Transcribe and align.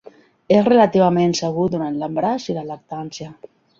És 0.55 0.63
relativament 0.67 1.35
segur 1.41 1.65
durant 1.75 1.99
l'embaràs 2.05 2.47
i 2.51 2.57
la 2.57 2.65
lactància. 2.71 3.31